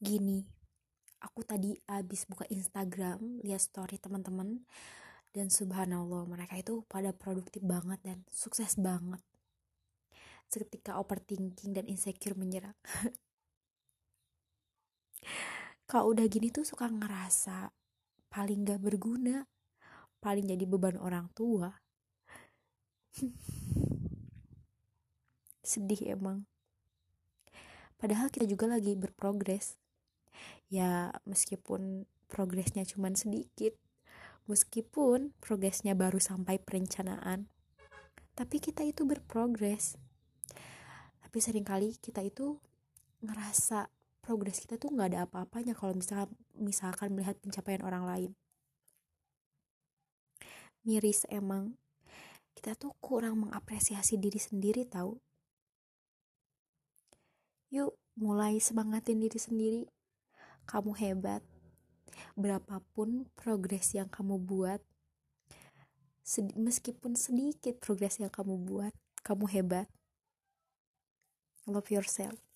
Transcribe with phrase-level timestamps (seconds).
[0.00, 0.42] gini
[1.20, 4.64] aku tadi abis buka Instagram lihat story teman-teman
[5.30, 9.22] dan subhanallah mereka itu pada produktif banget dan sukses banget.
[10.50, 12.74] Seketika overthinking dan insecure menyerang.
[15.90, 17.70] Kalau udah gini tuh suka ngerasa
[18.32, 19.46] paling gak berguna
[20.20, 21.72] paling jadi beban orang tua.
[25.70, 26.44] Sedih emang.
[27.96, 29.79] Padahal kita juga lagi berprogres
[30.70, 33.74] ya meskipun progresnya cuma sedikit
[34.46, 37.50] meskipun progresnya baru sampai perencanaan
[38.40, 40.00] tapi kita itu berprogres.
[41.20, 42.56] Tapi sering kali kita itu
[43.20, 43.92] ngerasa
[44.24, 48.30] progres kita tuh nggak ada apa-apanya kalau misalkan misalkan melihat pencapaian orang lain.
[50.88, 51.76] Miris emang.
[52.56, 55.16] Kita tuh kurang mengapresiasi diri sendiri tahu
[57.70, 59.82] yuk mulai semangatin diri sendiri
[60.70, 61.42] kamu hebat.
[62.38, 64.78] Berapapun progres yang kamu buat,
[66.22, 68.94] sed meskipun sedikit progres yang kamu buat,
[69.26, 69.90] kamu hebat.
[71.66, 72.49] Love yourself.